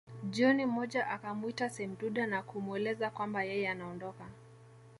Jioni 0.29 0.65
moja 0.65 1.07
akamwita 1.07 1.69
Semduda 1.69 2.27
na 2.27 2.41
kumweleza 2.43 3.09
kwamba 3.09 3.43
yeye 3.43 3.69
anaondoka 3.69 4.25